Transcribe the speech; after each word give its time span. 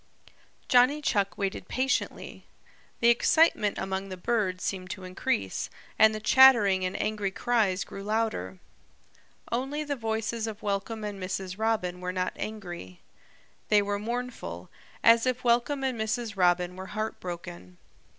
Johnny 0.67 0.99
Chuck 0.99 1.37
waited 1.37 1.67
patiently. 1.67 2.43
The 3.01 3.09
excitement 3.09 3.77
among 3.77 4.09
the 4.09 4.17
birds 4.17 4.63
seemed 4.63 4.89
to 4.89 5.03
increase, 5.03 5.69
and 5.99 6.15
the 6.15 6.19
chattering 6.19 6.83
and 6.83 6.99
angry 6.99 7.29
cries 7.29 7.83
grew 7.83 8.01
louder. 8.01 8.57
Only 9.51 9.83
the 9.83 9.95
voices 9.95 10.47
of 10.47 10.63
Welcome 10.63 11.03
and 11.03 11.21
Mrs. 11.21 11.59
Robin 11.59 12.01
were 12.01 12.11
not 12.11 12.33
angry. 12.35 12.99
They 13.69 13.83
were 13.83 13.99
mournful, 13.99 14.71
as 15.03 15.27
if 15.27 15.43
Welcome 15.43 15.83
and 15.83 16.01
Mrs. 16.01 16.35
Robin 16.35 16.75
were 16.75 16.87
heartbroken. 16.87 17.77